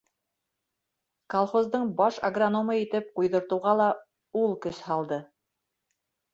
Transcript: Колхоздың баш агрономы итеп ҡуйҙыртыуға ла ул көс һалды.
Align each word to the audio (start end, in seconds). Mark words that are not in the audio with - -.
Колхоздың 1.33 1.85
баш 1.99 2.17
агрономы 2.31 2.79
итеп 2.85 3.13
ҡуйҙыртыуға 3.21 3.77
ла 3.83 3.93
ул 4.43 4.59
көс 4.67 4.85
һалды. 4.91 5.25